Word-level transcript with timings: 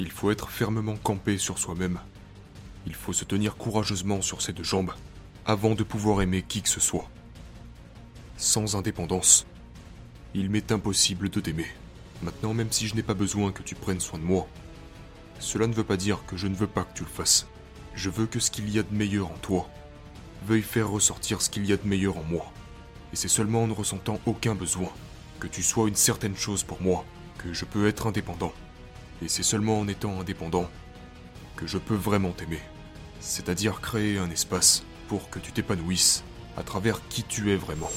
Il 0.00 0.12
faut 0.12 0.30
être 0.30 0.50
fermement 0.50 0.96
campé 0.96 1.38
sur 1.38 1.58
soi-même. 1.58 1.98
Il 2.86 2.94
faut 2.94 3.12
se 3.12 3.24
tenir 3.24 3.56
courageusement 3.56 4.22
sur 4.22 4.42
ses 4.42 4.52
deux 4.52 4.64
jambes 4.64 4.92
avant 5.44 5.74
de 5.74 5.82
pouvoir 5.82 6.22
aimer 6.22 6.44
qui 6.46 6.62
que 6.62 6.68
ce 6.68 6.78
soit. 6.78 7.08
Sans 8.36 8.76
indépendance, 8.76 9.46
il 10.34 10.50
m'est 10.50 10.70
impossible 10.70 11.30
de 11.30 11.40
t'aimer. 11.40 11.66
Maintenant, 12.22 12.54
même 12.54 12.70
si 12.70 12.86
je 12.86 12.94
n'ai 12.94 13.02
pas 13.02 13.14
besoin 13.14 13.50
que 13.50 13.62
tu 13.62 13.74
prennes 13.74 14.00
soin 14.00 14.18
de 14.18 14.24
moi, 14.24 14.46
cela 15.40 15.66
ne 15.66 15.74
veut 15.74 15.84
pas 15.84 15.96
dire 15.96 16.24
que 16.26 16.36
je 16.36 16.46
ne 16.46 16.54
veux 16.54 16.66
pas 16.66 16.84
que 16.84 16.94
tu 16.94 17.02
le 17.02 17.08
fasses. 17.08 17.46
Je 17.94 18.10
veux 18.10 18.26
que 18.26 18.38
ce 18.38 18.50
qu'il 18.50 18.70
y 18.70 18.78
a 18.78 18.84
de 18.84 18.94
meilleur 18.94 19.30
en 19.32 19.38
toi 19.38 19.68
veuille 20.46 20.62
faire 20.62 20.88
ressortir 20.90 21.42
ce 21.42 21.50
qu'il 21.50 21.66
y 21.66 21.72
a 21.72 21.76
de 21.76 21.86
meilleur 21.86 22.18
en 22.18 22.22
moi. 22.22 22.52
Et 23.12 23.16
c'est 23.16 23.26
seulement 23.26 23.64
en 23.64 23.66
ne 23.66 23.72
ressentant 23.72 24.20
aucun 24.26 24.54
besoin 24.54 24.92
que 25.40 25.48
tu 25.48 25.62
sois 25.62 25.88
une 25.88 25.96
certaine 25.96 26.36
chose 26.36 26.62
pour 26.62 26.80
moi 26.82 27.04
que 27.38 27.52
je 27.52 27.64
peux 27.64 27.88
être 27.88 28.06
indépendant. 28.06 28.52
Et 29.22 29.28
c'est 29.28 29.42
seulement 29.42 29.80
en 29.80 29.88
étant 29.88 30.20
indépendant 30.20 30.68
que 31.56 31.66
je 31.66 31.78
peux 31.78 31.94
vraiment 31.94 32.32
t'aimer. 32.32 32.60
C'est-à-dire 33.20 33.80
créer 33.80 34.18
un 34.18 34.30
espace 34.30 34.84
pour 35.08 35.28
que 35.30 35.38
tu 35.38 35.52
t'épanouisses 35.52 36.22
à 36.56 36.62
travers 36.62 37.06
qui 37.08 37.24
tu 37.24 37.50
es 37.52 37.56
vraiment. 37.56 37.90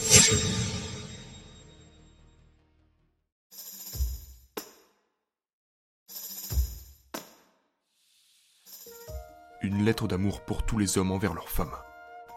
Une 9.61 9.85
lettre 9.85 10.07
d'amour 10.07 10.41
pour 10.41 10.63
tous 10.63 10.79
les 10.79 10.97
hommes 10.97 11.11
envers 11.11 11.35
leurs 11.35 11.49
femmes. 11.49 11.75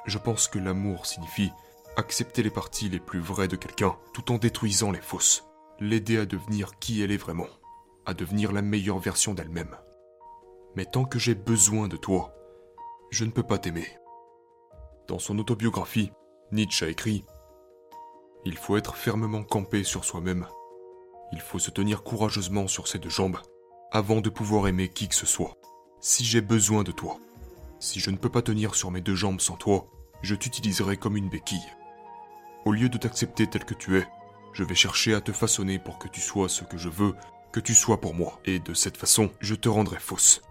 Je 0.06 0.18
pense 0.18 0.46
que 0.46 0.58
l'amour 0.58 1.06
signifie 1.06 1.50
accepter 1.96 2.42
les 2.42 2.50
parties 2.50 2.88
les 2.88 3.00
plus 3.00 3.20
vraies 3.20 3.48
de 3.48 3.56
quelqu'un 3.56 3.96
tout 4.12 4.32
en 4.32 4.36
détruisant 4.36 4.90
les 4.90 5.00
fausses. 5.00 5.44
L'aider 5.80 6.18
à 6.18 6.26
devenir 6.26 6.78
qui 6.78 7.02
elle 7.02 7.10
est 7.10 7.16
vraiment, 7.16 7.48
à 8.06 8.14
devenir 8.14 8.52
la 8.52 8.62
meilleure 8.62 8.98
version 8.98 9.34
d'elle-même. 9.34 9.76
Mais 10.76 10.84
tant 10.84 11.04
que 11.04 11.18
j'ai 11.18 11.34
besoin 11.34 11.88
de 11.88 11.96
toi, 11.96 12.34
je 13.10 13.24
ne 13.24 13.30
peux 13.30 13.42
pas 13.42 13.58
t'aimer. 13.58 13.86
Dans 15.06 15.18
son 15.18 15.38
autobiographie, 15.38 16.10
Nietzsche 16.52 16.84
a 16.84 16.88
écrit 16.88 17.24
Il 18.44 18.56
faut 18.56 18.76
être 18.76 18.96
fermement 18.96 19.44
campé 19.44 19.84
sur 19.84 20.04
soi-même. 20.04 20.46
Il 21.32 21.40
faut 21.40 21.58
se 21.58 21.70
tenir 21.70 22.02
courageusement 22.02 22.68
sur 22.68 22.88
ses 22.88 22.98
deux 22.98 23.10
jambes 23.10 23.38
avant 23.92 24.20
de 24.20 24.30
pouvoir 24.30 24.66
aimer 24.66 24.88
qui 24.88 25.08
que 25.08 25.14
ce 25.14 25.26
soit. 25.26 25.54
Si 26.00 26.24
j'ai 26.24 26.40
besoin 26.40 26.82
de 26.82 26.92
toi, 26.92 27.18
si 27.78 28.00
je 28.00 28.10
ne 28.10 28.16
peux 28.16 28.28
pas 28.28 28.42
tenir 28.42 28.74
sur 28.74 28.90
mes 28.90 29.00
deux 29.00 29.14
jambes 29.14 29.40
sans 29.40 29.56
toi, 29.56 29.86
je 30.22 30.34
t'utiliserai 30.34 30.96
comme 30.96 31.16
une 31.16 31.28
béquille. 31.28 31.72
Au 32.64 32.72
lieu 32.72 32.88
de 32.88 32.98
t'accepter 32.98 33.46
tel 33.46 33.64
que 33.64 33.74
tu 33.74 33.98
es, 33.98 34.06
je 34.52 34.64
vais 34.64 34.74
chercher 34.74 35.14
à 35.14 35.20
te 35.20 35.32
façonner 35.32 35.78
pour 35.78 35.98
que 35.98 36.08
tu 36.08 36.20
sois 36.20 36.48
ce 36.48 36.64
que 36.64 36.78
je 36.78 36.88
veux 36.88 37.14
que 37.54 37.60
tu 37.60 37.72
sois 37.72 38.00
pour 38.00 38.14
moi, 38.14 38.40
et 38.44 38.58
de 38.58 38.74
cette 38.74 38.96
façon, 38.96 39.30
je 39.38 39.54
te 39.54 39.68
rendrai 39.68 40.00
fausse. 40.00 40.42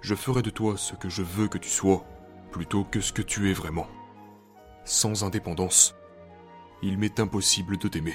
Je 0.00 0.14
ferai 0.14 0.40
de 0.40 0.48
toi 0.48 0.78
ce 0.78 0.94
que 0.94 1.10
je 1.10 1.20
veux 1.20 1.48
que 1.48 1.58
tu 1.58 1.68
sois, 1.68 2.06
plutôt 2.50 2.82
que 2.82 3.02
ce 3.02 3.12
que 3.12 3.20
tu 3.20 3.50
es 3.50 3.52
vraiment. 3.52 3.86
Sans 4.86 5.22
indépendance, 5.22 5.94
il 6.80 6.96
m'est 6.96 7.20
impossible 7.20 7.76
de 7.76 7.88
t'aimer. 7.88 8.14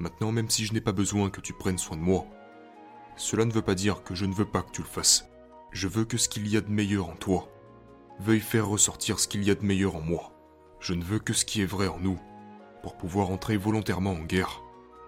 Maintenant, 0.00 0.32
même 0.32 0.50
si 0.50 0.66
je 0.66 0.74
n'ai 0.74 0.80
pas 0.80 0.90
besoin 0.90 1.30
que 1.30 1.40
tu 1.40 1.52
prennes 1.52 1.78
soin 1.78 1.96
de 1.96 2.02
moi, 2.02 2.26
cela 3.14 3.44
ne 3.44 3.52
veut 3.52 3.62
pas 3.62 3.76
dire 3.76 4.02
que 4.02 4.16
je 4.16 4.26
ne 4.26 4.34
veux 4.34 4.50
pas 4.50 4.62
que 4.62 4.72
tu 4.72 4.82
le 4.82 4.88
fasses. 4.88 5.28
Je 5.70 5.86
veux 5.86 6.04
que 6.04 6.16
ce 6.16 6.28
qu'il 6.28 6.48
y 6.48 6.56
a 6.56 6.62
de 6.62 6.70
meilleur 6.70 7.08
en 7.08 7.14
toi 7.14 7.48
veuille 8.18 8.40
faire 8.40 8.66
ressortir 8.66 9.20
ce 9.20 9.28
qu'il 9.28 9.44
y 9.44 9.50
a 9.52 9.54
de 9.54 9.64
meilleur 9.64 9.94
en 9.94 10.00
moi. 10.00 10.32
Je 10.80 10.94
ne 10.94 11.04
veux 11.04 11.20
que 11.20 11.32
ce 11.32 11.44
qui 11.44 11.62
est 11.62 11.66
vrai 11.66 11.86
en 11.86 12.00
nous, 12.00 12.18
pour 12.82 12.96
pouvoir 12.96 13.30
entrer 13.30 13.56
volontairement 13.56 14.14
en 14.14 14.24
guerre 14.24 14.60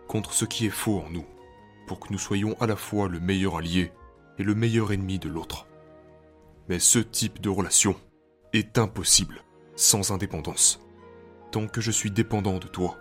contre 0.06 0.33
ce 0.33 0.45
qui 0.45 0.67
est 0.67 0.71
faux 0.71 1.01
en 1.01 1.11
nous, 1.11 1.27
pour 1.89 1.98
que 1.98 2.12
nous 2.12 2.19
soyons 2.19 2.55
à 2.61 2.67
la 2.69 2.77
fois 2.77 3.08
le 3.08 3.19
meilleur 3.19 3.56
allié 3.56 3.91
et 4.39 4.44
le 4.44 4.55
meilleur 4.55 4.92
ennemi 4.92 5.19
de 5.19 5.28
l'autre. 5.28 5.67
Mais 6.69 6.78
ce 6.78 7.00
type 7.00 7.41
de 7.41 7.49
relation 7.49 7.97
est 8.53 8.78
impossible 8.78 9.43
sans 9.75 10.12
indépendance. 10.12 10.81
Tant 11.50 11.66
que 11.66 11.81
je 11.81 11.91
suis 11.91 12.10
dépendant 12.10 12.59
de 12.59 12.69
toi, 12.69 12.99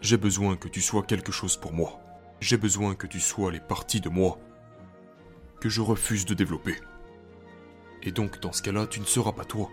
j'ai 0.00 0.16
besoin 0.16 0.56
que 0.56 0.68
tu 0.68 0.80
sois 0.80 1.02
quelque 1.02 1.32
chose 1.32 1.56
pour 1.56 1.72
moi. 1.72 2.00
J'ai 2.40 2.56
besoin 2.56 2.94
que 2.94 3.06
tu 3.06 3.20
sois 3.20 3.52
les 3.52 3.60
parties 3.60 4.00
de 4.00 4.08
moi 4.08 4.38
que 5.60 5.68
je 5.68 5.80
refuse 5.80 6.24
de 6.24 6.34
développer. 6.34 6.76
Et 8.02 8.12
donc 8.12 8.40
dans 8.40 8.52
ce 8.52 8.62
cas-là, 8.62 8.86
tu 8.86 9.00
ne 9.00 9.04
seras 9.04 9.32
pas 9.32 9.44
toi. 9.44 9.68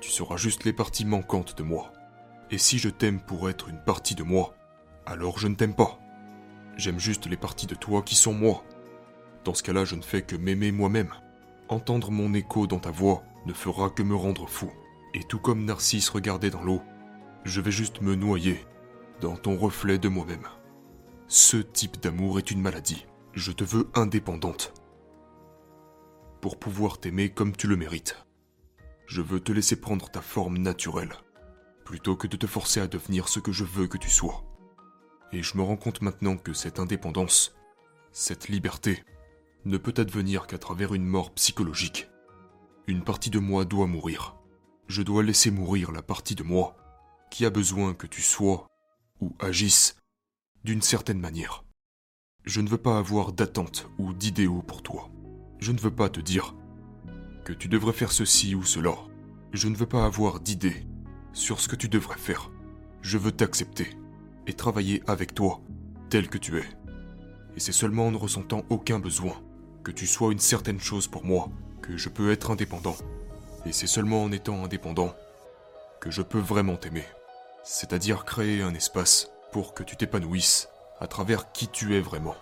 Tu 0.00 0.10
seras 0.10 0.36
juste 0.36 0.64
les 0.64 0.72
parties 0.72 1.04
manquantes 1.04 1.56
de 1.56 1.62
moi. 1.62 1.92
Et 2.50 2.58
si 2.58 2.78
je 2.78 2.88
t'aime 2.88 3.20
pour 3.20 3.48
être 3.48 3.68
une 3.68 3.82
partie 3.82 4.14
de 4.14 4.22
moi, 4.22 4.54
alors 5.04 5.38
je 5.38 5.46
ne 5.46 5.54
t'aime 5.54 5.74
pas. 5.74 6.00
J'aime 6.76 6.98
juste 6.98 7.26
les 7.26 7.38
parties 7.38 7.66
de 7.66 7.74
toi 7.74 8.02
qui 8.02 8.14
sont 8.14 8.34
moi. 8.34 8.62
Dans 9.44 9.54
ce 9.54 9.62
cas-là, 9.62 9.84
je 9.84 9.94
ne 9.94 10.02
fais 10.02 10.22
que 10.22 10.36
m'aimer 10.36 10.72
moi-même. 10.72 11.12
Entendre 11.68 12.10
mon 12.10 12.34
écho 12.34 12.66
dans 12.66 12.78
ta 12.78 12.90
voix 12.90 13.22
ne 13.46 13.52
fera 13.54 13.88
que 13.88 14.02
me 14.02 14.14
rendre 14.14 14.46
fou. 14.46 14.70
Et 15.14 15.22
tout 15.24 15.38
comme 15.38 15.64
Narcisse 15.64 16.10
regardait 16.10 16.50
dans 16.50 16.62
l'eau, 16.62 16.82
je 17.44 17.60
vais 17.60 17.70
juste 17.70 18.02
me 18.02 18.14
noyer 18.14 18.64
dans 19.20 19.36
ton 19.36 19.56
reflet 19.56 19.98
de 19.98 20.08
moi-même. 20.08 20.46
Ce 21.28 21.56
type 21.56 22.00
d'amour 22.00 22.38
est 22.38 22.50
une 22.50 22.60
maladie. 22.60 23.06
Je 23.32 23.52
te 23.52 23.64
veux 23.64 23.88
indépendante. 23.94 24.74
Pour 26.42 26.58
pouvoir 26.58 26.98
t'aimer 26.98 27.30
comme 27.30 27.56
tu 27.56 27.66
le 27.66 27.76
mérites. 27.76 28.26
Je 29.06 29.22
veux 29.22 29.40
te 29.40 29.52
laisser 29.52 29.80
prendre 29.80 30.10
ta 30.10 30.20
forme 30.20 30.58
naturelle, 30.58 31.14
plutôt 31.84 32.16
que 32.16 32.26
de 32.26 32.36
te 32.36 32.46
forcer 32.46 32.80
à 32.80 32.86
devenir 32.86 33.28
ce 33.28 33.40
que 33.40 33.52
je 33.52 33.64
veux 33.64 33.86
que 33.86 33.98
tu 33.98 34.10
sois. 34.10 34.44
Et 35.32 35.42
je 35.42 35.56
me 35.56 35.62
rends 35.62 35.76
compte 35.76 36.02
maintenant 36.02 36.36
que 36.36 36.52
cette 36.52 36.78
indépendance, 36.78 37.54
cette 38.12 38.48
liberté, 38.48 39.02
ne 39.64 39.78
peut 39.78 39.94
advenir 39.96 40.46
qu'à 40.46 40.58
travers 40.58 40.94
une 40.94 41.06
mort 41.06 41.32
psychologique. 41.34 42.08
Une 42.86 43.02
partie 43.02 43.30
de 43.30 43.40
moi 43.40 43.64
doit 43.64 43.88
mourir. 43.88 44.36
Je 44.86 45.02
dois 45.02 45.24
laisser 45.24 45.50
mourir 45.50 45.90
la 45.90 46.02
partie 46.02 46.36
de 46.36 46.44
moi 46.44 46.76
qui 47.30 47.44
a 47.44 47.50
besoin 47.50 47.92
que 47.92 48.06
tu 48.06 48.22
sois 48.22 48.68
ou 49.20 49.34
agisses 49.40 49.96
d'une 50.62 50.82
certaine 50.82 51.18
manière. 51.18 51.64
Je 52.44 52.60
ne 52.60 52.68
veux 52.68 52.78
pas 52.78 52.98
avoir 52.98 53.32
d'attente 53.32 53.88
ou 53.98 54.12
d'idéaux 54.12 54.62
pour 54.62 54.82
toi. 54.82 55.10
Je 55.58 55.72
ne 55.72 55.80
veux 55.80 55.94
pas 55.94 56.08
te 56.08 56.20
dire 56.20 56.54
que 57.44 57.52
tu 57.52 57.68
devrais 57.68 57.92
faire 57.92 58.12
ceci 58.12 58.54
ou 58.54 58.62
cela. 58.62 58.94
Je 59.52 59.66
ne 59.68 59.76
veux 59.76 59.86
pas 59.86 60.04
avoir 60.04 60.38
d'idées 60.38 60.86
sur 61.32 61.60
ce 61.60 61.68
que 61.68 61.76
tu 61.76 61.88
devrais 61.88 62.18
faire. 62.18 62.50
Je 63.02 63.18
veux 63.18 63.32
t'accepter 63.32 63.90
et 64.46 64.54
travailler 64.54 65.02
avec 65.06 65.34
toi 65.34 65.60
tel 66.10 66.28
que 66.28 66.38
tu 66.38 66.58
es. 66.58 66.64
Et 67.56 67.60
c'est 67.60 67.72
seulement 67.72 68.06
en 68.06 68.10
ne 68.10 68.16
ressentant 68.16 68.62
aucun 68.70 68.98
besoin 68.98 69.34
que 69.82 69.90
tu 69.90 70.06
sois 70.06 70.32
une 70.32 70.38
certaine 70.38 70.80
chose 70.80 71.08
pour 71.08 71.24
moi 71.24 71.48
que 71.82 71.96
je 71.96 72.08
peux 72.08 72.30
être 72.32 72.50
indépendant. 72.50 72.96
Et 73.64 73.72
c'est 73.72 73.86
seulement 73.86 74.22
en 74.22 74.32
étant 74.32 74.64
indépendant 74.64 75.14
que 76.00 76.10
je 76.10 76.22
peux 76.22 76.40
vraiment 76.40 76.76
t'aimer. 76.76 77.04
C'est-à-dire 77.64 78.24
créer 78.24 78.62
un 78.62 78.74
espace 78.74 79.30
pour 79.52 79.74
que 79.74 79.82
tu 79.82 79.96
t'épanouisses 79.96 80.68
à 81.00 81.06
travers 81.06 81.52
qui 81.52 81.68
tu 81.68 81.96
es 81.96 82.00
vraiment. 82.00 82.36